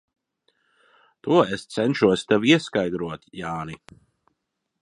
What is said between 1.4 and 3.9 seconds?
es cenšos tev ieskaidrot, Jāni.